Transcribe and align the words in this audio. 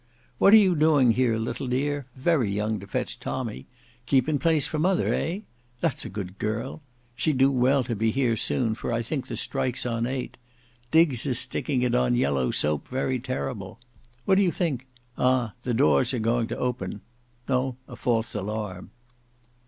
What 0.39 0.51
are 0.55 0.57
you 0.57 0.75
doing 0.75 1.11
here, 1.11 1.37
little 1.37 1.67
dear; 1.67 2.07
very 2.15 2.51
young 2.51 2.79
to 2.79 2.87
fetch 2.87 3.19
tommy; 3.19 3.67
keeping 4.07 4.39
place 4.39 4.65
for 4.65 4.79
mother, 4.79 5.13
eh! 5.13 5.41
that's 5.79 6.05
a 6.05 6.09
good 6.09 6.39
girl; 6.39 6.81
she'd 7.13 7.37
do 7.37 7.51
well 7.51 7.83
to 7.83 7.95
be 7.95 8.09
here 8.09 8.35
soon, 8.35 8.73
for 8.73 8.91
I 8.91 9.03
think 9.03 9.27
the 9.27 9.35
strike's 9.35 9.85
on 9.85 10.07
eight. 10.07 10.37
Diggs 10.89 11.27
is 11.27 11.37
sticking 11.37 11.83
it 11.83 11.93
on 11.93 12.15
yellow 12.15 12.49
soap 12.49 12.87
very 12.87 13.19
terrible. 13.19 13.79
What 14.25 14.39
do 14.39 14.41
you 14.41 14.51
think—Ah! 14.51 15.53
the 15.61 15.73
doors 15.75 16.15
are 16.15 16.17
going 16.17 16.47
to 16.47 16.57
open. 16.57 17.01
No—a 17.47 17.95
false 17.95 18.33
alarm." 18.33 18.89